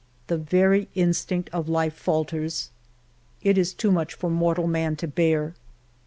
[0.25, 2.71] The very instinct of life falters.
[3.43, 5.53] It is too much for mortal man to bear.